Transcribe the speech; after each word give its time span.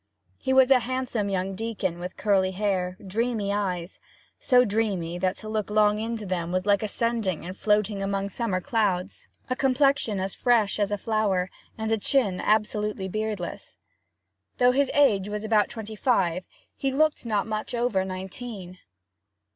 He 0.39 0.51
was 0.51 0.71
a 0.71 0.79
handsome 0.79 1.29
young 1.29 1.53
deacon 1.53 1.99
with 1.99 2.17
curly 2.17 2.49
hair, 2.53 2.97
dreamy 3.05 3.53
eyes 3.53 3.99
so 4.39 4.65
dreamy 4.65 5.19
that 5.19 5.37
to 5.37 5.47
look 5.47 5.69
long 5.69 5.99
into 5.99 6.25
them 6.25 6.51
was 6.51 6.65
like 6.65 6.81
ascending 6.81 7.45
and 7.45 7.55
floating 7.55 8.01
among 8.01 8.29
summer 8.29 8.59
clouds 8.61 9.27
a 9.47 9.55
complexion 9.55 10.19
as 10.19 10.33
fresh 10.33 10.79
as 10.79 10.89
a 10.89 10.97
flower, 10.97 11.51
and 11.77 11.91
a 11.91 11.99
chin 11.99 12.41
absolutely 12.43 13.07
beardless. 13.09 13.77
Though 14.57 14.71
his 14.71 14.89
age 14.95 15.29
was 15.29 15.43
about 15.43 15.69
twenty 15.69 15.95
five, 15.95 16.47
he 16.75 16.89
looked 16.91 17.23
not 17.23 17.45
much 17.45 17.75
over 17.75 18.03
nineteen. 18.03 18.79